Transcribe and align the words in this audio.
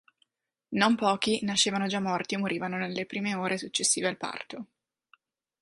Non 0.71 0.95
pochi 0.95 1.37
nascevano 1.43 1.85
già 1.85 1.99
morti 1.99 2.33
o 2.33 2.39
morivano 2.39 2.75
nelle 2.75 3.05
prime 3.05 3.35
ore 3.35 3.59
successive 3.59 4.07
al 4.07 4.17
parto. 4.17 4.65